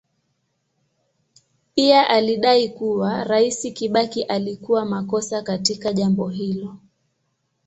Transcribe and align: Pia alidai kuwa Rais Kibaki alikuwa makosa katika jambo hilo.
Pia 1.75 2.09
alidai 2.09 2.69
kuwa 2.69 3.23
Rais 3.23 3.73
Kibaki 3.73 4.23
alikuwa 4.23 4.85
makosa 4.85 5.41
katika 5.41 5.93
jambo 5.93 6.29
hilo. 6.29 6.75